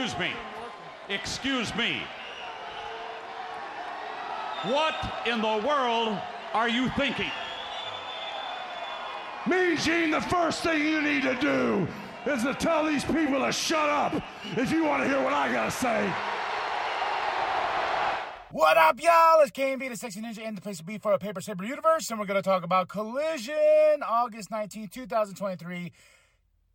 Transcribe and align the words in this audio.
Excuse 0.00 0.18
me. 0.18 0.32
Excuse 1.10 1.76
me. 1.76 2.00
What 4.62 4.94
in 5.26 5.42
the 5.42 5.62
world 5.66 6.18
are 6.54 6.70
you 6.70 6.88
thinking? 6.96 7.30
Me, 9.46 9.76
Gene, 9.76 10.10
the 10.10 10.22
first 10.22 10.62
thing 10.62 10.80
you 10.86 11.02
need 11.02 11.22
to 11.24 11.34
do 11.34 11.86
is 12.24 12.44
to 12.44 12.54
tell 12.54 12.86
these 12.86 13.04
people 13.04 13.44
to 13.44 13.52
shut 13.52 13.90
up 13.90 14.14
if 14.56 14.72
you 14.72 14.86
want 14.86 15.02
to 15.02 15.08
hear 15.08 15.22
what 15.22 15.34
I 15.34 15.52
gotta 15.52 15.70
say. 15.70 16.10
What 18.52 18.78
up, 18.78 19.02
y'all? 19.02 19.42
It's 19.42 19.50
KMB, 19.50 19.90
the 19.90 19.96
Sexy 19.96 20.22
Ninja, 20.22 20.46
and 20.46 20.56
the 20.56 20.62
place 20.62 20.78
to 20.78 20.84
be 20.84 20.96
for 20.96 21.12
a 21.12 21.18
Paper 21.18 21.42
Saber 21.42 21.64
universe. 21.64 22.10
And 22.10 22.18
we're 22.18 22.26
going 22.26 22.42
to 22.42 22.42
talk 22.42 22.64
about 22.64 22.88
Collision, 22.88 24.02
August 24.02 24.50
19, 24.50 24.88
2023. 24.88 25.92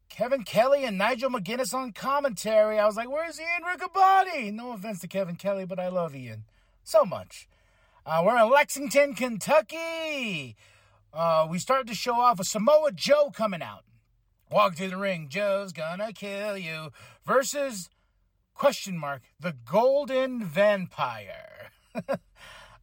Kevin 0.09 0.43
Kelly 0.43 0.85
and 0.85 0.97
Nigel 0.97 1.29
McGuinness 1.29 1.73
on 1.73 1.91
commentary. 1.91 2.79
I 2.79 2.85
was 2.85 2.95
like, 2.95 3.09
where's 3.09 3.39
Ian 3.39 3.63
Riccaboni? 3.63 4.53
No 4.53 4.71
offense 4.71 4.99
to 5.01 5.07
Kevin 5.07 5.35
Kelly, 5.35 5.65
but 5.65 5.79
I 5.79 5.89
love 5.89 6.15
Ian 6.15 6.45
so 6.83 7.03
much. 7.03 7.49
Uh, 8.05 8.21
we're 8.23 8.37
in 8.37 8.49
Lexington, 8.49 9.15
Kentucky. 9.15 10.55
Uh, 11.13 11.47
we 11.49 11.59
started 11.59 11.87
to 11.87 11.95
show 11.95 12.13
off 12.13 12.37
with 12.37 12.47
Samoa 12.47 12.91
Joe 12.91 13.31
coming 13.33 13.61
out. 13.61 13.83
Walk 14.51 14.75
to 14.75 14.89
the 14.89 14.97
ring, 14.97 15.27
Joe's 15.27 15.73
gonna 15.73 16.13
kill 16.13 16.57
you. 16.57 16.91
Versus 17.25 17.89
question 18.53 18.97
mark 18.97 19.23
the 19.39 19.53
Golden 19.53 20.43
Vampire. 20.43 21.71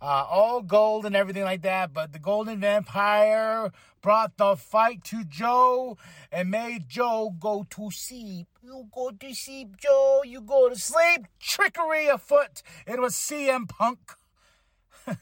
uh, 0.02 0.27
all 0.29 0.62
gold 0.62 1.06
and 1.06 1.15
everything 1.15 1.45
like 1.45 1.62
that, 1.62 1.95
but 1.95 2.12
the 2.12 2.19
Golden 2.19 2.59
Vampire 2.59 3.70
brought 4.02 4.37
the 4.37 4.56
fight 4.56 5.05
to 5.05 5.23
Joe 5.23 5.97
and 6.33 6.51
made 6.51 6.88
Joe 6.88 7.33
go 7.38 7.65
to 7.70 7.91
sleep. 7.92 8.48
You 8.65 8.88
go 8.92 9.12
to 9.12 9.34
sleep, 9.34 9.77
Joe. 9.77 10.23
You 10.25 10.41
go 10.41 10.69
to 10.69 10.75
sleep. 10.75 11.28
Trickery 11.38 12.09
afoot. 12.09 12.62
It 12.84 13.01
was 13.01 13.15
CM 13.15 13.69
Punk. 13.69 14.15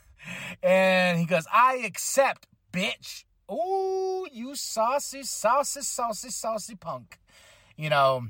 and 0.63 1.19
he 1.19 1.27
goes, 1.27 1.47
I 1.53 1.83
accept, 1.85 2.47
bitch. 2.73 3.25
Ooh, 3.53 4.27
you 4.33 4.55
saucy, 4.55 5.25
saucy, 5.25 5.83
saucy, 5.83 6.31
saucy 6.31 6.75
punk. 6.75 7.19
You 7.77 7.91
know, 7.91 8.29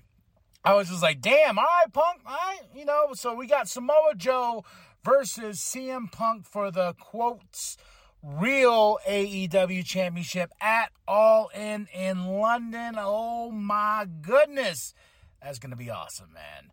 I 0.64 0.74
was 0.74 0.88
just 0.88 1.02
like, 1.02 1.20
damn, 1.20 1.58
all 1.58 1.64
right, 1.64 1.92
punk, 1.92 2.22
all 2.26 2.32
right. 2.32 2.60
You 2.74 2.86
know, 2.86 3.08
so 3.12 3.34
we 3.34 3.46
got 3.46 3.68
Samoa 3.68 4.14
Joe 4.16 4.64
versus 5.04 5.58
CM 5.58 6.10
Punk 6.10 6.46
for 6.46 6.70
the 6.70 6.94
quotes 6.94 7.76
real 8.22 8.98
AEW 9.08 9.84
championship 9.84 10.52
at 10.60 10.92
All 11.08 11.50
In 11.54 11.88
in 11.94 12.26
London. 12.26 12.94
Oh 12.98 13.50
my 13.50 14.06
goodness. 14.20 14.94
That's 15.42 15.58
going 15.58 15.70
to 15.70 15.76
be 15.76 15.90
awesome, 15.90 16.32
man. 16.34 16.70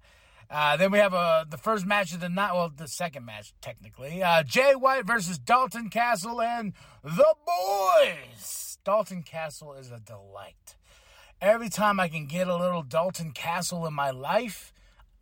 Uh, 0.50 0.78
then 0.78 0.92
we 0.92 0.98
have 1.00 1.14
uh, 1.14 1.46
the 1.50 1.58
first 1.58 1.86
match 1.86 2.14
of 2.14 2.22
the 2.22 2.30
night. 2.30 2.54
Well, 2.54 2.72
the 2.76 2.88
second 2.88 3.26
match, 3.26 3.54
technically. 3.62 4.24
Uh, 4.24 4.44
Jay 4.44 4.76
White 4.76 5.06
versus 5.06 5.38
Dalton 5.38 5.90
Castle 5.90 6.42
and 6.42 6.74
the 7.04 7.36
boys. 7.46 8.78
Dalton 8.86 9.24
Castle 9.24 9.74
is 9.74 9.92
a 9.92 10.00
delight. 10.00 10.76
Every 11.42 11.70
time 11.70 12.00
I 12.00 12.08
can 12.08 12.26
get 12.26 12.48
a 12.48 12.56
little 12.56 12.82
Dalton 12.82 13.32
Castle 13.32 13.86
in 13.86 13.94
my 13.94 14.10
life, 14.10 14.74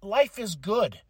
life 0.01 0.37
is 0.37 0.55
good. 0.55 1.01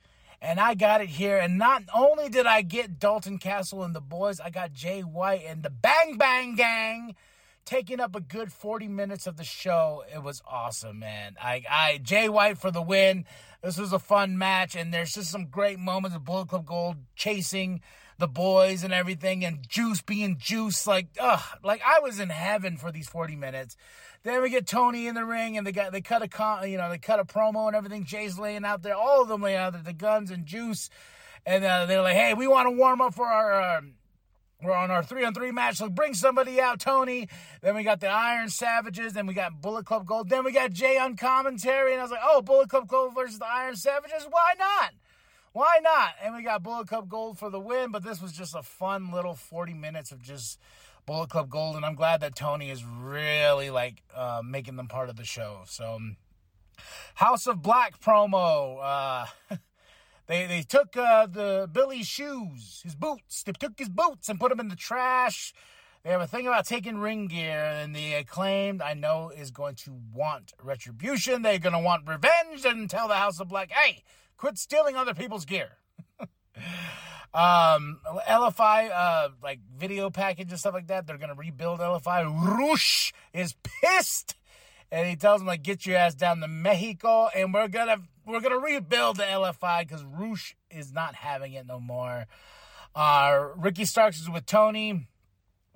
And 0.46 0.60
I 0.60 0.76
got 0.76 1.02
it 1.02 1.10
here. 1.10 1.40
And 1.40 1.58
not 1.58 1.82
only 1.92 2.30
did 2.30 2.46
I 2.46 2.62
get 2.62 3.00
Dalton 3.00 3.40
Castle 3.40 3.84
and 3.84 3.96
the 3.96 4.02
boys, 4.02 4.40
I 4.40 4.52
got 4.52 4.74
Jay 4.74 5.02
White 5.02 5.42
and 5.48 5.64
the 5.64 5.72
Bang 5.72 6.18
Bang 6.18 6.54
Gang 6.56 7.16
taking 7.66 8.00
up 8.00 8.16
a 8.16 8.22
good 8.22 8.54
40 8.54 8.88
minutes 8.88 9.26
of 9.26 9.38
the 9.38 9.44
show. 9.44 10.04
It 10.14 10.22
was 10.22 10.44
awesome, 10.48 11.00
man. 11.00 11.36
I, 11.42 11.64
I, 11.68 11.98
Jay 11.98 12.30
White 12.30 12.60
for 12.60 12.70
the 12.70 12.82
win. 12.82 13.26
This 13.64 13.80
was 13.80 13.92
a 13.92 13.98
fun 13.98 14.38
match, 14.38 14.76
and 14.76 14.94
there's 14.94 15.16
just 15.16 15.32
some 15.32 15.48
great 15.48 15.80
moments 15.80 16.16
of 16.16 16.24
Bullet 16.24 16.50
Club 16.50 16.68
Gold 16.68 16.98
chasing 17.16 17.82
the 18.18 18.28
boys 18.28 18.84
and 18.84 18.94
everything, 18.94 19.44
and 19.44 19.68
Juice 19.68 20.02
being 20.02 20.38
Juice. 20.40 20.88
Like, 20.88 21.08
ugh, 21.20 21.42
like 21.64 21.82
I 21.86 22.00
was 22.00 22.20
in 22.20 22.30
heaven 22.30 22.78
for 22.78 22.92
these 22.92 23.08
40 23.08 23.36
minutes. 23.36 23.76
Then 24.24 24.42
we 24.42 24.50
get 24.50 24.66
Tony 24.66 25.08
in 25.08 25.16
the 25.16 25.26
ring, 25.26 25.58
and 25.58 25.68
they 25.68 25.72
got 25.72 25.92
they 25.92 26.02
cut 26.02 26.22
a 26.24 26.28
con, 26.28 26.70
you 26.70 26.78
know, 26.78 26.90
they 26.90 26.98
cut 26.98 27.20
a 27.20 27.26
promo 27.26 27.68
and 27.68 27.76
everything. 27.76 28.06
Jay's 28.06 28.40
laying 28.40 28.66
out 28.66 28.82
there, 28.82 28.96
all 28.96 29.22
of 29.22 29.28
them 29.28 29.42
laying 29.42 29.58
out 29.58 29.74
there, 29.74 29.84
the 29.84 29.94
Gunns 29.94 30.32
and 30.32 30.46
Juice, 30.46 30.90
and 31.46 31.64
uh, 31.64 31.86
they're 31.86 32.02
like, 32.02 32.16
hey, 32.16 32.34
we 32.34 32.48
want 32.48 32.68
to 32.68 32.72
warm 32.72 33.02
up 33.02 33.14
for 33.14 33.28
our. 33.28 33.62
Uh, 33.62 33.82
we're 34.64 34.74
on 34.74 34.90
our 34.90 35.04
three 35.04 35.24
on 35.24 35.34
three 35.34 35.52
match. 35.52 35.76
So 35.76 35.90
bring 35.90 36.14
somebody 36.14 36.60
out, 36.60 36.80
Tony. 36.80 37.28
Then 37.62 37.76
we 37.76 37.84
got 37.84 38.00
the 38.00 38.08
Iron 38.08 38.50
Savages. 38.50 39.14
Then 39.14 39.28
we 39.28 39.34
got 39.34 39.62
Bullet 39.62 39.86
Club 39.86 40.08
Gold. 40.08 40.30
Then 40.30 40.44
we 40.44 40.52
got 40.52 40.72
Jay 40.72 40.98
on 40.98 41.18
commentary. 41.18 41.92
And 41.92 42.00
I 42.00 42.04
was 42.04 42.12
like, 42.12 42.22
oh, 42.24 42.42
Bullet 42.42 42.70
Club 42.70 42.88
Gold 42.88 43.14
versus 43.14 43.38
the 43.38 43.46
Iron 43.46 43.76
Savages? 43.76 44.26
Why 44.28 44.54
not? 44.58 44.94
Why 45.56 45.80
not? 45.82 46.10
And 46.22 46.36
we 46.36 46.44
got 46.44 46.64
Bullet 46.64 46.90
Club 46.90 47.08
Gold 47.08 47.40
for 47.40 47.50
the 47.50 47.62
win. 47.62 47.90
But 47.92 48.04
this 48.04 48.22
was 48.22 48.34
just 48.34 48.56
a 48.56 48.62
fun 48.62 49.10
little 49.14 49.36
40 49.36 49.74
minutes 49.74 50.12
of 50.12 50.22
just 50.22 50.60
Bullet 51.06 51.30
Club 51.30 51.50
Gold. 51.50 51.78
And 51.78 51.86
I'm 51.86 51.96
glad 51.96 52.20
that 52.20 52.36
Tony 52.36 52.70
is 52.70 52.84
really 52.84 53.70
like 53.70 54.04
uh, 54.14 54.42
making 54.44 54.76
them 54.76 54.90
part 54.90 55.08
of 55.08 55.16
the 55.16 55.24
show. 55.24 55.62
So, 55.66 55.98
House 57.14 57.48
of 57.48 57.62
Black 57.62 58.02
promo. 58.02 58.80
Uh, 58.84 59.56
They 60.28 60.48
they 60.48 60.64
took 60.64 60.98
uh, 60.98 61.28
the 61.28 61.70
Billy's 61.72 62.08
shoes, 62.08 62.82
his 62.84 62.96
boots. 62.96 63.44
They 63.44 63.52
took 63.52 63.78
his 63.78 63.90
boots 63.90 64.28
and 64.28 64.40
put 64.40 64.50
them 64.50 64.60
in 64.60 64.70
the 64.70 64.76
trash. 64.76 65.54
They 66.06 66.12
have 66.12 66.22
a 66.22 66.28
thing 66.28 66.46
about 66.46 66.68
taking 66.68 67.00
ring 67.00 67.26
gear, 67.26 67.64
and 67.66 67.96
the 67.96 68.14
acclaimed 68.14 68.80
I 68.80 68.94
know 68.94 69.32
is 69.36 69.50
going 69.50 69.74
to 69.86 70.00
want 70.14 70.54
retribution. 70.62 71.42
They're 71.42 71.58
going 71.58 71.74
to 71.74 71.80
want 71.80 72.08
revenge 72.08 72.64
and 72.64 72.88
tell 72.88 73.08
the 73.08 73.16
House 73.16 73.40
of 73.40 73.48
Black, 73.48 73.72
"Hey, 73.72 74.04
quit 74.38 74.60
stealing 74.60 74.96
other 74.96 75.16
people's 75.16 75.46
gear." 75.46 75.80
um, 77.34 78.02
LFI, 78.30 78.92
uh, 78.94 79.30
like 79.42 79.62
video 79.76 80.12
package 80.12 80.52
and 80.52 80.60
stuff 80.60 80.76
like 80.76 80.86
that. 80.88 81.08
They're 81.08 81.18
going 81.18 81.30
to 81.30 81.36
rebuild 81.36 81.80
LFI. 81.80 82.60
Rush 82.60 83.12
is 83.34 83.56
pissed 83.64 84.36
and 84.92 85.08
he 85.10 85.16
tells 85.16 85.42
him 85.42 85.48
like, 85.48 85.64
"Get 85.64 85.88
your 85.88 85.98
ass 85.98 86.14
down 86.14 86.40
to 86.42 86.48
Mexico, 86.48 87.30
and 87.36 87.52
we're 87.52 87.68
gonna 87.68 87.98
we're 88.28 88.42
gonna 88.42 88.60
rebuild 88.60 89.18
the 89.18 89.24
LFI 89.24 89.80
because 89.88 90.04
Rush 90.04 90.56
is 90.70 90.94
not 90.94 91.16
having 91.16 91.54
it 91.54 91.66
no 91.66 91.80
more." 91.80 92.28
Uh, 92.94 93.48
Ricky 93.58 93.86
Starks 93.86 94.22
is 94.22 94.30
with 94.30 94.46
Tony 94.46 95.08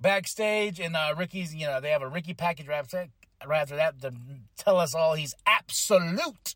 backstage, 0.00 0.80
and 0.80 0.96
uh, 0.96 1.14
Ricky's 1.16 1.54
you 1.54 1.66
know 1.66 1.80
they 1.80 1.90
have 1.90 2.02
a 2.02 2.08
Ricky 2.08 2.34
package 2.34 2.66
right 2.66 2.78
after, 2.78 3.76
that 3.76 4.00
to 4.02 4.12
tell 4.56 4.78
us 4.78 4.94
all 4.94 5.14
he's 5.14 5.34
absolute. 5.46 6.54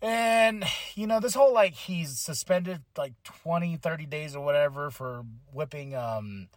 And, 0.00 0.64
you 0.94 1.08
know, 1.08 1.18
this 1.18 1.34
whole 1.34 1.52
like 1.52 1.74
he's 1.74 2.18
suspended 2.18 2.82
like 2.96 3.14
20, 3.24 3.76
30 3.76 4.06
days 4.06 4.36
or 4.36 4.44
whatever 4.44 4.90
for 4.90 5.24
whipping 5.52 5.94
um, 5.96 6.48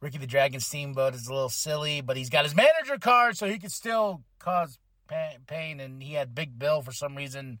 Ricky 0.00 0.18
the 0.18 0.26
Dragon 0.26 0.60
Steamboat 0.60 1.14
is 1.14 1.26
a 1.26 1.32
little 1.32 1.48
silly, 1.48 2.00
but 2.00 2.16
he's 2.16 2.30
got 2.30 2.44
his 2.44 2.54
manager 2.54 2.98
card, 2.98 3.36
so 3.36 3.46
he 3.46 3.58
could 3.58 3.72
still 3.72 4.22
cause 4.38 4.78
pain. 5.46 5.80
And 5.80 6.02
he 6.02 6.14
had 6.14 6.34
Big 6.34 6.58
Bill 6.58 6.82
for 6.82 6.92
some 6.92 7.16
reason, 7.16 7.60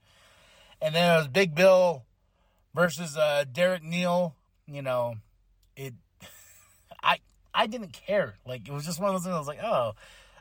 and 0.80 0.94
then 0.94 1.14
it 1.14 1.18
was 1.18 1.28
Big 1.28 1.54
Bill 1.54 2.04
versus 2.74 3.16
uh, 3.16 3.44
Derek 3.50 3.82
Neal. 3.82 4.34
You 4.66 4.82
know, 4.82 5.16
it. 5.76 5.94
I 7.56 7.66
didn't 7.66 7.92
care. 7.92 8.36
Like 8.46 8.68
it 8.68 8.72
was 8.72 8.84
just 8.84 9.00
one 9.00 9.08
of 9.08 9.14
those 9.14 9.24
things. 9.24 9.34
I 9.34 9.38
was 9.38 9.48
like, 9.48 9.62
oh, 9.62 9.94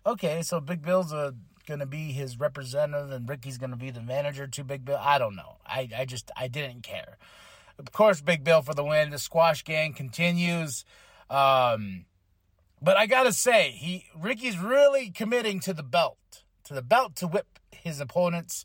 okay, 0.05 0.41
so 0.41 0.59
Big 0.59 0.81
Bill's 0.81 1.13
a 1.13 1.33
gonna 1.65 1.85
be 1.85 2.11
his 2.11 2.39
representative, 2.39 3.11
and 3.11 3.27
Ricky's 3.27 3.57
gonna 3.57 3.75
be 3.77 3.89
the 3.89 4.01
manager 4.01 4.45
to 4.47 4.63
Big 4.63 4.85
Bill. 4.85 4.99
I 4.99 5.17
don't 5.17 5.35
know. 5.35 5.57
I 5.65 5.89
I 5.97 6.05
just 6.05 6.29
I 6.35 6.47
didn't 6.47 6.83
care. 6.83 7.17
Of 7.79 7.91
course, 7.91 8.21
Big 8.21 8.43
Bill 8.43 8.61
for 8.61 8.73
the 8.73 8.83
win. 8.83 9.09
The 9.09 9.19
Squash 9.19 9.63
Gang 9.63 9.93
continues. 9.93 10.85
Um, 11.29 12.05
but 12.81 12.97
I 12.97 13.07
gotta 13.07 13.33
say, 13.33 13.71
he 13.71 14.05
Ricky's 14.15 14.59
really 14.59 15.09
committing 15.09 15.59
to 15.61 15.73
the 15.73 15.83
belt, 15.83 16.43
to 16.65 16.73
the 16.73 16.83
belt 16.83 17.15
to 17.17 17.27
whip 17.27 17.59
his 17.71 17.99
opponents. 17.99 18.63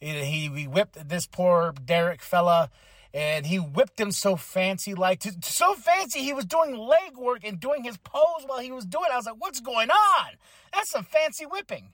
He, 0.00 0.48
he 0.48 0.66
whipped 0.66 1.08
this 1.08 1.26
poor 1.26 1.72
Derek 1.84 2.22
fella, 2.22 2.70
and 3.14 3.46
he 3.46 3.58
whipped 3.58 4.00
him 4.00 4.10
so 4.10 4.36
fancy, 4.36 4.94
like 4.94 5.22
so 5.42 5.74
fancy. 5.74 6.20
He 6.20 6.32
was 6.32 6.44
doing 6.44 6.76
leg 6.76 7.16
work 7.16 7.44
and 7.44 7.60
doing 7.60 7.84
his 7.84 7.98
pose 7.98 8.44
while 8.46 8.60
he 8.60 8.72
was 8.72 8.84
doing. 8.84 9.06
it. 9.08 9.12
I 9.12 9.16
was 9.16 9.26
like, 9.26 9.36
"What's 9.38 9.60
going 9.60 9.90
on? 9.90 10.26
That's 10.72 10.90
some 10.90 11.04
fancy 11.04 11.44
whipping." 11.44 11.92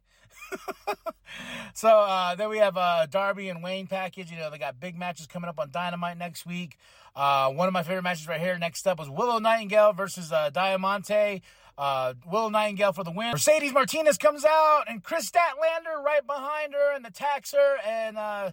so 1.74 1.88
uh, 1.88 2.34
then 2.34 2.48
we 2.48 2.58
have 2.58 2.76
uh, 2.76 3.06
Darby 3.06 3.48
and 3.48 3.62
Wayne 3.62 3.86
package. 3.86 4.30
You 4.30 4.38
know, 4.38 4.50
they 4.50 4.58
got 4.58 4.80
big 4.80 4.96
matches 4.96 5.26
coming 5.26 5.48
up 5.48 5.58
on 5.58 5.70
Dynamite 5.70 6.18
next 6.18 6.46
week. 6.46 6.76
Uh, 7.14 7.50
one 7.50 7.66
of 7.66 7.74
my 7.74 7.82
favorite 7.82 8.02
matches 8.02 8.28
right 8.28 8.40
here. 8.40 8.56
Next 8.58 8.86
up 8.86 8.98
was 8.98 9.10
Willow 9.10 9.38
Nightingale 9.38 9.92
versus 9.92 10.32
uh, 10.32 10.50
Diamante. 10.50 11.42
Uh, 11.76 12.14
Willow 12.26 12.48
Nightingale 12.48 12.92
for 12.92 13.04
the 13.04 13.10
win. 13.10 13.30
Mercedes 13.30 13.72
Martinez 13.72 14.18
comes 14.18 14.44
out, 14.44 14.84
and 14.88 15.02
Kris 15.02 15.30
Statlander 15.30 16.02
right 16.04 16.26
behind 16.26 16.74
her 16.74 16.94
and 16.94 17.06
attacks 17.06 17.52
her, 17.52 17.76
and 17.86 18.18
uh, 18.18 18.50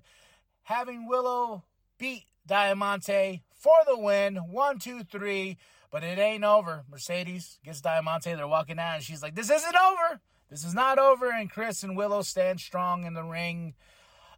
having 0.63 1.07
Willow 1.07 1.63
beat 1.97 2.25
Diamante 2.45 3.43
for 3.53 3.75
the 3.87 3.97
win. 3.97 4.35
One, 4.35 4.79
two, 4.79 5.03
three. 5.03 5.57
But 5.91 6.03
it 6.03 6.19
ain't 6.19 6.43
over. 6.43 6.83
Mercedes 6.89 7.59
gets 7.63 7.79
Diamante. 7.79 8.33
They're 8.33 8.47
walking 8.47 8.79
out, 8.79 8.95
and 8.95 9.03
she's 9.03 9.23
like, 9.23 9.35
"This 9.35 9.49
isn't 9.49 9.75
over." 9.75 10.19
This 10.49 10.63
is 10.63 10.73
not 10.73 10.99
over, 10.99 11.31
and 11.31 11.49
Kris 11.49 11.83
and 11.83 11.97
Willow 11.97 12.21
stand 12.21 12.59
strong 12.59 13.05
in 13.05 13.13
the 13.13 13.23
ring. 13.23 13.73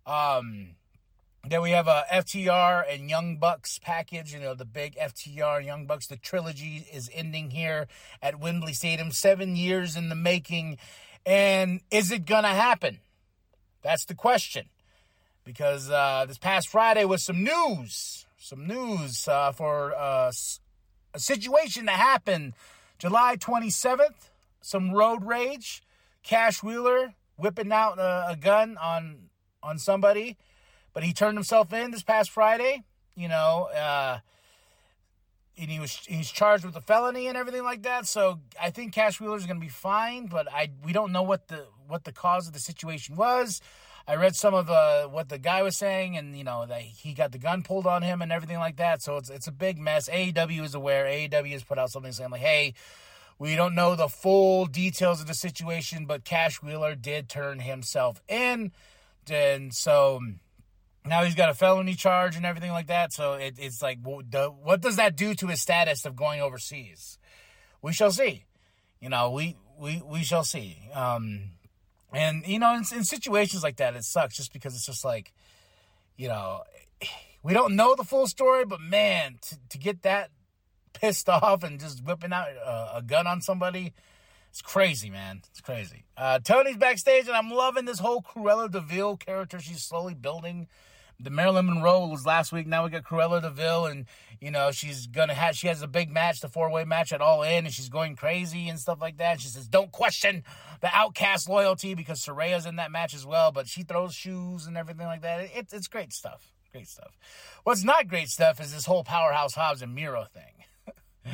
Um, 0.05 0.75
then 1.49 1.61
we 1.61 1.71
have 1.71 1.87
a 1.87 2.05
FTR 2.11 2.83
and 2.89 3.09
Young 3.09 3.37
Bucks 3.37 3.79
package. 3.79 4.33
You 4.33 4.39
know, 4.39 4.53
the 4.53 4.65
big 4.65 4.95
FTR 4.97 5.63
Young 5.63 5.85
Bucks. 5.85 6.07
The 6.07 6.17
trilogy 6.17 6.87
is 6.91 7.09
ending 7.13 7.51
here 7.51 7.87
at 8.21 8.39
Wembley 8.39 8.73
Stadium. 8.73 9.11
Seven 9.11 9.55
years 9.55 9.95
in 9.95 10.09
the 10.09 10.15
making. 10.15 10.77
And 11.25 11.81
is 11.91 12.11
it 12.11 12.25
going 12.25 12.43
to 12.43 12.49
happen? 12.49 12.99
That's 13.81 14.05
the 14.05 14.15
question. 14.15 14.69
Because 15.47 15.89
uh, 15.89 16.25
this 16.27 16.37
past 16.37 16.67
Friday 16.67 17.05
was 17.05 17.23
some 17.23 17.43
news. 17.43 18.25
Some 18.37 18.67
news 18.67 19.27
uh, 19.27 19.53
for 19.53 19.95
uh, 19.95 20.31
a 21.13 21.19
situation 21.19 21.85
that 21.85 21.95
happened 21.95 22.53
July 22.99 23.37
27th. 23.37 24.29
Some 24.61 24.91
road 24.91 25.23
rage. 25.23 25.81
Cash 26.21 26.61
Wheeler 26.61 27.13
whipping 27.37 27.71
out 27.71 27.97
a, 27.97 28.31
a 28.31 28.35
gun 28.35 28.77
on 28.77 29.29
on 29.63 29.79
somebody 29.79 30.37
but 30.97 31.03
he 31.03 31.13
turned 31.13 31.37
himself 31.37 31.71
in 31.73 31.91
this 31.91 32.01
past 32.01 32.31
Friday. 32.31 32.81
You 33.15 33.27
know, 33.27 33.69
uh, 33.71 34.17
and 35.55 35.69
he 35.69 35.79
was 35.79 35.95
he's 36.07 36.31
charged 36.31 36.65
with 36.65 36.75
a 36.75 36.81
felony 36.81 37.27
and 37.27 37.37
everything 37.37 37.63
like 37.63 37.83
that. 37.83 38.07
So 38.07 38.39
I 38.59 38.71
think 38.71 38.93
Cash 38.93 39.21
Wheeler 39.21 39.37
is 39.37 39.45
going 39.45 39.57
to 39.59 39.63
be 39.63 39.69
fine, 39.69 40.25
but 40.25 40.51
I 40.51 40.71
we 40.83 40.93
don't 40.93 41.11
know 41.11 41.21
what 41.21 41.49
the 41.49 41.67
what 41.87 42.03
the 42.03 42.11
cause 42.11 42.47
of 42.47 42.53
the 42.53 42.59
situation 42.59 43.15
was. 43.15 43.61
I 44.07 44.15
read 44.15 44.35
some 44.35 44.53
of 44.53 44.69
uh, 44.69 45.07
what 45.07 45.27
the 45.27 45.37
guy 45.37 45.63
was 45.63 45.75
saying, 45.75 46.15
and 46.15 46.37
you 46.37 46.45
know 46.45 46.65
that 46.65 46.81
he 46.81 47.13
got 47.13 47.33
the 47.33 47.37
gun 47.37 47.61
pulled 47.61 47.85
on 47.85 48.03
him 48.03 48.21
and 48.21 48.31
everything 48.31 48.57
like 48.57 48.77
that. 48.77 49.01
So 49.01 49.17
it's 49.17 49.29
it's 49.29 49.47
a 49.47 49.51
big 49.51 49.77
mess. 49.77 50.07
AEW 50.07 50.63
is 50.63 50.73
aware. 50.73 51.05
AEW 51.05 51.51
has 51.51 51.63
put 51.63 51.77
out 51.77 51.91
something 51.91 52.13
saying 52.13 52.31
like, 52.31 52.39
"Hey, 52.39 52.73
we 53.37 53.55
don't 53.55 53.75
know 53.75 53.95
the 53.95 54.07
full 54.07 54.65
details 54.65 55.19
of 55.19 55.27
the 55.27 55.33
situation, 55.33 56.05
but 56.05 56.23
Cash 56.23 56.61
Wheeler 56.61 56.95
did 56.95 57.27
turn 57.27 57.59
himself 57.59 58.21
in, 58.27 58.71
and 59.29 59.73
so." 59.73 60.21
now 61.05 61.23
he's 61.23 61.35
got 61.35 61.47
a 61.47 61.53
felony 61.53 61.95
charge 61.95 62.35
and 62.35 62.45
everything 62.45 62.71
like 62.71 62.87
that. 62.87 63.13
So 63.13 63.35
it, 63.35 63.55
it's 63.57 63.81
like, 63.81 63.99
what 64.03 64.81
does 64.81 64.97
that 64.97 65.15
do 65.15 65.33
to 65.35 65.47
his 65.47 65.61
status 65.61 66.05
of 66.05 66.17
going 66.17 66.41
overseas? 66.41 67.17
We 67.81 67.93
shall 67.93 68.11
see. 68.11 68.43
You 68.99 69.09
know, 69.09 69.31
we 69.31 69.55
we 69.79 70.01
we 70.05 70.23
shall 70.23 70.43
see. 70.43 70.77
Um, 70.93 71.51
and 72.17 72.47
you 72.47 72.57
know, 72.57 72.73
in, 72.73 72.83
in 72.95 73.03
situations 73.03 73.61
like 73.61 73.75
that, 73.77 73.95
it 73.95 74.03
sucks 74.03 74.35
just 74.35 74.51
because 74.51 74.73
it's 74.73 74.87
just 74.87 75.05
like, 75.05 75.31
you 76.15 76.27
know, 76.27 76.63
we 77.43 77.53
don't 77.53 77.75
know 77.75 77.93
the 77.93 78.03
full 78.03 78.25
story, 78.25 78.65
but 78.65 78.81
man, 78.81 79.37
to, 79.43 79.57
to 79.69 79.77
get 79.77 80.01
that 80.01 80.31
pissed 80.93 81.29
off 81.29 81.63
and 81.63 81.79
just 81.79 82.03
whipping 82.03 82.33
out 82.33 82.47
a, 82.49 82.97
a 82.97 83.01
gun 83.05 83.27
on 83.27 83.41
somebody. 83.41 83.93
It's 84.49 84.63
crazy, 84.63 85.11
man. 85.11 85.41
It's 85.51 85.61
crazy. 85.61 86.05
Uh, 86.17 86.39
Toni's 86.39 86.77
backstage, 86.77 87.27
and 87.27 87.35
I'm 87.35 87.51
loving 87.51 87.85
this 87.85 87.99
whole 87.99 88.23
Cruella 88.23 88.71
de 88.71 88.79
Vil 88.79 89.15
character 89.17 89.59
she's 89.59 89.83
slowly 89.83 90.15
building 90.15 90.67
the 91.19 91.29
Marilyn 91.29 91.65
Monroe 91.65 92.07
was 92.07 92.25
last 92.25 92.51
week. 92.51 92.67
Now 92.67 92.83
we 92.83 92.89
got 92.89 93.03
Cruella 93.03 93.41
de 93.41 93.49
Vil, 93.49 93.85
and 93.87 94.05
you 94.39 94.51
know 94.51 94.71
she's 94.71 95.07
gonna 95.07 95.33
have 95.33 95.55
she 95.55 95.67
has 95.67 95.81
a 95.81 95.87
big 95.87 96.11
match, 96.11 96.41
the 96.41 96.47
four 96.47 96.69
way 96.69 96.83
match 96.85 97.11
at 97.11 97.21
All 97.21 97.43
In, 97.43 97.65
and 97.65 97.73
she's 97.73 97.89
going 97.89 98.15
crazy 98.15 98.69
and 98.69 98.79
stuff 98.79 98.99
like 99.01 99.17
that. 99.17 99.41
She 99.41 99.47
says, 99.47 99.67
"Don't 99.67 99.91
question 99.91 100.43
the 100.81 100.89
outcast 100.93 101.49
loyalty 101.49 101.95
because 101.95 102.23
Saraya's 102.23 102.65
in 102.65 102.75
that 102.75 102.91
match 102.91 103.13
as 103.15 103.25
well." 103.25 103.51
But 103.51 103.67
she 103.67 103.83
throws 103.83 104.13
shoes 104.13 104.67
and 104.67 104.77
everything 104.77 105.07
like 105.07 105.21
that. 105.21 105.49
It, 105.55 105.67
it's 105.71 105.87
great 105.87 106.13
stuff. 106.13 106.53
Great 106.71 106.87
stuff. 106.87 107.17
What's 107.63 107.83
not 107.83 108.07
great 108.07 108.29
stuff 108.29 108.59
is 108.59 108.73
this 108.73 108.85
whole 108.85 109.03
Powerhouse 109.03 109.55
Hobbs 109.55 109.81
and 109.81 109.95
Miro 109.95 110.25
thing. 110.25 110.93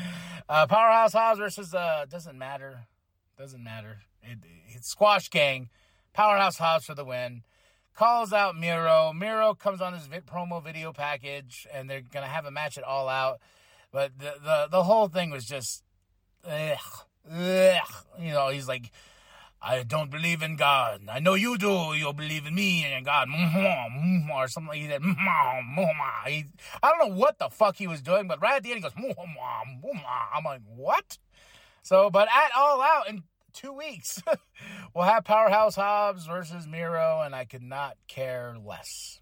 uh, 0.50 0.68
Powerhouse 0.68 1.14
Hobbs 1.14 1.40
versus 1.40 1.74
uh 1.74 2.06
doesn't 2.10 2.38
matter, 2.38 2.88
doesn't 3.38 3.64
matter. 3.64 3.98
It, 4.22 4.40
it's 4.70 4.88
Squash 4.88 5.30
Gang. 5.30 5.70
Powerhouse 6.14 6.58
Hobbs 6.58 6.86
for 6.86 6.94
the 6.96 7.04
win 7.04 7.44
calls 7.96 8.34
out 8.34 8.58
Miro. 8.58 9.14
Miro 9.14 9.54
comes 9.54 9.82
on 9.82 9.94
his 9.94 10.08
promo 10.08 10.64
video 10.64 10.94
package, 10.94 11.68
and 11.74 11.90
they're 11.90 12.02
gonna 12.02 12.28
have 12.28 12.46
a 12.46 12.52
match 12.52 12.78
at 12.78 12.84
All 12.84 13.10
Out. 13.10 13.40
But 13.92 14.18
the 14.18 14.34
the, 14.44 14.68
the 14.72 14.84
whole 14.84 15.08
thing 15.08 15.30
was 15.30 15.46
just, 15.46 15.84
ugh, 16.46 16.78
ugh. 17.32 17.78
you 18.20 18.32
know, 18.32 18.50
he's 18.50 18.68
like, 18.68 18.92
I 19.66 19.84
don't 19.84 20.12
believe 20.12 20.42
in 20.42 20.58
God. 20.58 21.04
I 21.10 21.20
know 21.20 21.36
you 21.36 21.58
do. 21.58 21.94
You'll 21.94 22.12
believe 22.12 22.46
in 22.46 22.54
me 22.54 22.84
and 22.84 23.06
God, 23.06 23.30
or 23.30 24.48
something 24.50 24.68
like 24.68 24.90
that. 24.90 25.02
He, 26.28 26.46
I 26.82 26.90
don't 26.90 27.10
know 27.10 27.16
what 27.16 27.40
the 27.40 27.50
fuck 27.50 27.78
he 27.78 27.88
was 27.88 28.02
doing, 28.02 28.28
but 28.28 28.42
right 28.42 28.58
at 28.58 28.64
the 28.64 28.72
end 28.72 28.80
he 28.80 28.82
goes, 28.84 28.92
I'm 28.98 30.44
like, 30.44 30.62
what? 30.76 31.18
So, 31.82 32.10
but 32.10 32.28
at 32.28 32.52
All 32.58 32.82
Out, 32.82 33.08
and 33.08 33.24
two 33.54 33.74
weeks. 33.74 34.22
we'll 34.94 35.06
have 35.06 35.24
Powerhouse 35.24 35.76
Hobbs 35.76 36.26
versus 36.26 36.68
Miro, 36.68 37.22
and 37.22 37.36
I 37.36 37.46
could 37.46 37.64
not 37.64 37.98
care 38.08 38.56
less. 38.64 39.20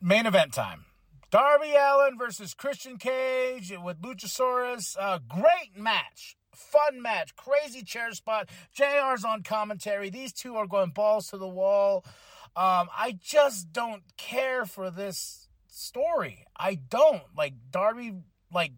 Main 0.00 0.26
event 0.26 0.52
time. 0.52 0.86
Darby 1.30 1.74
Allin 1.78 2.18
versus 2.18 2.54
Christian 2.54 2.96
Cage 2.96 3.72
with 3.82 4.00
Luchasaurus. 4.00 4.96
Uh, 4.98 5.20
great 5.28 5.76
match. 5.76 6.36
Fun 6.54 7.00
match. 7.00 7.36
Crazy 7.36 7.84
chair 7.84 8.12
spot. 8.12 8.48
JR's 8.74 9.24
on 9.24 9.42
commentary. 9.42 10.10
These 10.10 10.32
two 10.32 10.56
are 10.56 10.66
going 10.66 10.90
balls 10.90 11.28
to 11.28 11.36
the 11.36 11.48
wall. 11.48 12.04
Um, 12.56 12.88
I 12.96 13.16
just 13.22 13.72
don't 13.72 14.02
care 14.16 14.64
for 14.64 14.90
this 14.90 15.48
story. 15.68 16.44
I 16.58 16.74
don't. 16.74 17.22
Like, 17.36 17.54
Darby, 17.70 18.14
like, 18.52 18.72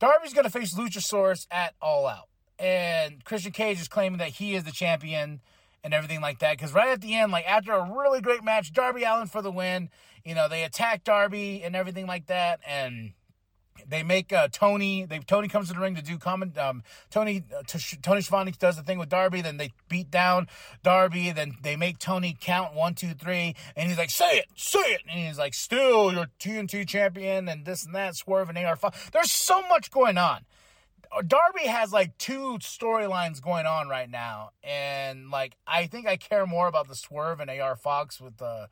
Darby's 0.00 0.34
going 0.34 0.44
to 0.44 0.50
face 0.50 0.76
Luchasaurus 0.76 1.46
at 1.50 1.74
All 1.80 2.06
Out. 2.06 2.27
And 2.58 3.24
Christian 3.24 3.52
Cage 3.52 3.80
is 3.80 3.88
claiming 3.88 4.18
that 4.18 4.30
he 4.30 4.54
is 4.54 4.64
the 4.64 4.72
champion 4.72 5.40
and 5.84 5.94
everything 5.94 6.20
like 6.20 6.40
that. 6.40 6.56
Because 6.56 6.72
right 6.72 6.88
at 6.88 7.00
the 7.00 7.14
end, 7.14 7.32
like 7.32 7.48
after 7.48 7.72
a 7.72 7.90
really 7.90 8.20
great 8.20 8.42
match, 8.42 8.72
Darby 8.72 9.04
Allin 9.04 9.28
for 9.28 9.42
the 9.42 9.52
win, 9.52 9.90
you 10.24 10.34
know, 10.34 10.48
they 10.48 10.64
attack 10.64 11.04
Darby 11.04 11.62
and 11.62 11.76
everything 11.76 12.06
like 12.06 12.26
that. 12.26 12.60
And 12.66 13.12
they 13.86 14.02
make 14.02 14.32
uh, 14.32 14.48
Tony. 14.50 15.04
They 15.04 15.18
Tony 15.20 15.48
comes 15.48 15.68
to 15.68 15.74
the 15.74 15.80
ring 15.80 15.94
to 15.94 16.02
do 16.02 16.18
comment. 16.18 16.56
Um, 16.58 16.82
Tony 17.10 17.44
uh, 17.56 17.62
Tony 18.02 18.20
Schiavone 18.20 18.52
does 18.58 18.76
the 18.76 18.82
thing 18.82 18.98
with 18.98 19.08
Darby. 19.08 19.40
Then 19.40 19.56
they 19.56 19.70
beat 19.88 20.10
down 20.10 20.48
Darby. 20.82 21.30
Then 21.30 21.56
they 21.62 21.76
make 21.76 21.98
Tony 21.98 22.36
count 22.38 22.74
one, 22.74 22.94
two, 22.94 23.14
three, 23.14 23.54
and 23.76 23.88
he's 23.88 23.98
like, 23.98 24.10
"Say 24.10 24.38
it, 24.38 24.46
say 24.56 24.80
it," 24.80 25.02
and 25.08 25.26
he's 25.26 25.38
like, 25.38 25.54
"Still, 25.54 26.12
you're 26.12 26.26
TNT 26.38 26.86
champion," 26.86 27.48
and 27.48 27.64
this 27.64 27.84
and 27.84 27.94
that. 27.94 28.16
Swerve 28.16 28.48
and 28.48 28.58
AR 28.58 28.76
Fox. 28.76 29.10
There's 29.10 29.32
so 29.32 29.62
much 29.68 29.90
going 29.90 30.18
on. 30.18 30.44
Darby 31.26 31.66
has 31.66 31.92
like 31.92 32.16
two 32.18 32.58
storylines 32.60 33.42
going 33.42 33.66
on 33.66 33.88
right 33.88 34.10
now, 34.10 34.50
and 34.62 35.30
like 35.30 35.56
I 35.66 35.86
think 35.86 36.06
I 36.06 36.16
care 36.16 36.46
more 36.46 36.68
about 36.68 36.88
the 36.88 36.94
Swerve 36.94 37.40
and 37.40 37.50
AR 37.50 37.76
Fox 37.76 38.20
with 38.20 38.40
uh, 38.40 38.66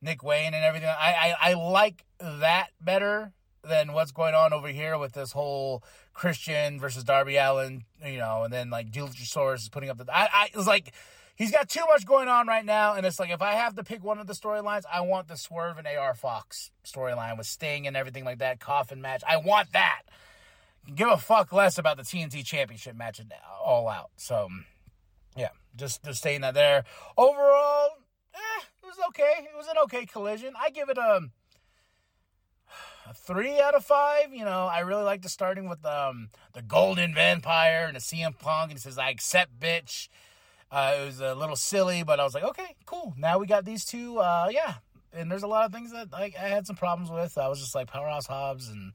Nick 0.00 0.22
Wayne 0.22 0.54
and 0.54 0.64
everything. 0.64 0.88
I, 0.88 1.34
I 1.42 1.50
I 1.50 1.54
like 1.54 2.04
that 2.20 2.68
better 2.80 3.32
than 3.64 3.92
what's 3.92 4.12
going 4.12 4.34
on 4.34 4.52
over 4.52 4.68
here 4.68 4.98
with 4.98 5.12
this 5.12 5.32
whole 5.32 5.84
Christian 6.12 6.80
versus 6.80 7.04
Darby 7.04 7.36
Allin, 7.36 7.84
you 8.04 8.18
know, 8.18 8.42
and 8.42 8.52
then 8.52 8.70
like 8.70 8.90
Luchasaurus 8.90 9.56
is 9.56 9.68
putting 9.68 9.90
up 9.90 9.98
the. 9.98 10.06
I 10.12 10.28
I 10.32 10.48
it's 10.54 10.66
like 10.66 10.92
he's 11.34 11.50
got 11.50 11.68
too 11.68 11.84
much 11.88 12.06
going 12.06 12.28
on 12.28 12.46
right 12.46 12.64
now, 12.64 12.94
and 12.94 13.04
it's 13.04 13.18
like 13.18 13.30
if 13.30 13.42
I 13.42 13.52
have 13.52 13.74
to 13.76 13.84
pick 13.84 14.02
one 14.04 14.18
of 14.18 14.26
the 14.26 14.34
storylines, 14.34 14.82
I 14.92 15.00
want 15.00 15.28
the 15.28 15.36
Swerve 15.36 15.78
and 15.78 15.86
AR 15.86 16.14
Fox 16.14 16.70
storyline 16.84 17.36
with 17.38 17.46
Sting 17.46 17.86
and 17.86 17.96
everything 17.96 18.24
like 18.24 18.38
that, 18.38 18.60
coffin 18.60 19.00
match. 19.00 19.22
I 19.28 19.36
want 19.36 19.72
that 19.72 20.02
give 20.94 21.08
a 21.08 21.16
fuck 21.16 21.52
less 21.52 21.78
about 21.78 21.96
the 21.96 22.02
TNT 22.02 22.44
Championship 22.44 22.96
match 22.96 23.20
all 23.62 23.88
out. 23.88 24.10
So, 24.16 24.48
yeah, 25.36 25.50
just 25.76 26.02
just 26.04 26.18
staying 26.18 26.42
that 26.42 26.54
there. 26.54 26.84
Overall, 27.16 27.90
eh, 28.34 28.62
it 28.82 28.86
was 28.86 28.96
okay. 29.08 29.48
It 29.52 29.56
was 29.56 29.66
an 29.68 29.76
okay 29.84 30.06
collision. 30.06 30.54
I 30.58 30.70
give 30.70 30.88
it 30.88 30.98
a, 30.98 31.20
a 33.08 33.14
three 33.14 33.60
out 33.60 33.74
of 33.74 33.84
five. 33.84 34.32
You 34.32 34.44
know, 34.44 34.66
I 34.66 34.80
really 34.80 35.04
like 35.04 35.22
the 35.22 35.28
starting 35.28 35.68
with 35.68 35.84
um, 35.84 36.30
the 36.52 36.62
Golden 36.62 37.14
Vampire 37.14 37.84
and 37.86 37.96
the 37.96 38.00
CM 38.00 38.38
Punk, 38.38 38.70
and 38.70 38.72
he 38.72 38.78
says, 38.78 38.98
"I 38.98 39.10
accept, 39.10 39.58
bitch." 39.58 40.08
Uh, 40.70 40.96
it 41.02 41.04
was 41.04 41.20
a 41.20 41.34
little 41.34 41.54
silly, 41.54 42.02
but 42.02 42.18
I 42.18 42.24
was 42.24 42.32
like, 42.32 42.44
okay, 42.44 42.76
cool. 42.86 43.12
Now 43.18 43.38
we 43.38 43.46
got 43.46 43.66
these 43.66 43.84
two. 43.84 44.18
Uh, 44.18 44.48
yeah, 44.50 44.76
and 45.12 45.30
there's 45.30 45.42
a 45.42 45.46
lot 45.46 45.66
of 45.66 45.72
things 45.72 45.92
that 45.92 46.08
I, 46.14 46.32
I 46.38 46.48
had 46.48 46.66
some 46.66 46.76
problems 46.76 47.10
with. 47.10 47.36
I 47.36 47.48
was 47.48 47.60
just 47.60 47.74
like 47.74 47.88
Powerhouse 47.88 48.26
Hobbs 48.26 48.70
and 48.70 48.94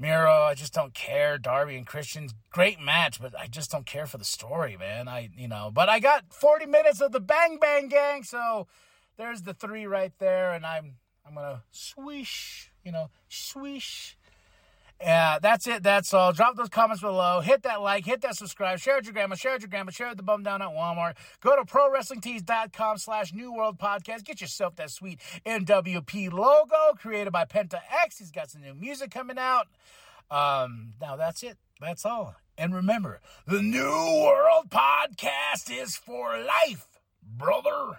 Miro, 0.00 0.44
I 0.44 0.54
just 0.54 0.72
don't 0.72 0.94
care. 0.94 1.36
Darby 1.36 1.76
and 1.76 1.86
Christian, 1.86 2.30
great 2.50 2.80
match, 2.80 3.20
but 3.20 3.38
I 3.38 3.46
just 3.46 3.70
don't 3.70 3.84
care 3.84 4.06
for 4.06 4.16
the 4.16 4.24
story, 4.24 4.74
man. 4.78 5.08
I, 5.08 5.28
you 5.36 5.46
know, 5.46 5.70
but 5.70 5.90
I 5.90 6.00
got 6.00 6.32
40 6.32 6.64
minutes 6.64 7.02
of 7.02 7.12
the 7.12 7.20
Bang 7.20 7.58
Bang 7.60 7.88
Gang, 7.88 8.22
so 8.22 8.66
there's 9.18 9.42
the 9.42 9.52
three 9.52 9.84
right 9.84 10.12
there, 10.18 10.52
and 10.52 10.64
I'm, 10.64 10.94
I'm 11.26 11.34
gonna 11.34 11.64
swish, 11.70 12.72
you 12.82 12.92
know, 12.92 13.10
swish 13.28 14.16
yeah, 15.00 15.38
that's 15.40 15.66
it. 15.66 15.82
That's 15.82 16.12
all. 16.12 16.32
Drop 16.32 16.56
those 16.56 16.68
comments 16.68 17.00
below. 17.00 17.40
Hit 17.40 17.62
that 17.62 17.80
like. 17.80 18.04
Hit 18.04 18.20
that 18.20 18.36
subscribe. 18.36 18.78
Share 18.78 18.96
it 18.96 18.98
with 18.98 19.06
your 19.06 19.14
grandma. 19.14 19.34
Share 19.34 19.52
it 19.52 19.54
with 19.56 19.62
your 19.62 19.70
grandma. 19.70 19.90
Share 19.90 20.10
it 20.10 20.16
the 20.16 20.22
bum 20.22 20.42
down 20.42 20.60
at 20.60 20.68
Walmart. 20.68 21.14
Go 21.40 21.56
to 21.56 21.62
ProWrestlingTees.com 21.62 22.98
slash 22.98 23.32
New 23.32 23.52
World 23.52 23.78
Podcast. 23.78 24.24
Get 24.24 24.40
yourself 24.42 24.76
that 24.76 24.90
sweet 24.90 25.20
NWP 25.46 26.32
logo 26.32 26.94
created 26.98 27.32
by 27.32 27.46
Penta 27.46 27.80
X. 28.02 28.18
He's 28.18 28.30
got 28.30 28.50
some 28.50 28.60
new 28.60 28.74
music 28.74 29.10
coming 29.10 29.38
out. 29.38 29.68
Um, 30.30 30.92
now 31.00 31.16
that's 31.16 31.42
it. 31.42 31.56
That's 31.80 32.04
all. 32.04 32.34
And 32.58 32.74
remember, 32.74 33.20
the 33.46 33.62
New 33.62 34.22
World 34.22 34.68
Podcast 34.68 35.70
is 35.70 35.96
for 35.96 36.36
life, 36.38 36.86
brother. 37.22 37.98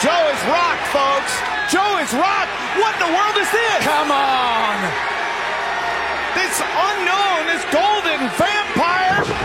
Joe 0.00 0.30
is 0.32 0.44
rock, 0.46 0.78
folks. 0.94 1.40
Joe 1.72 1.98
is 1.98 2.12
rocked. 2.14 2.52
What 2.78 2.94
in 2.94 3.00
the 3.00 3.16
world 3.18 3.36
is 3.36 3.50
this? 3.50 3.84
Come 3.84 4.12
on. 4.12 5.25
This 6.36 6.60
unknown 6.60 7.48
is 7.48 7.64
Golden 7.72 8.20
Vampire 8.36 9.35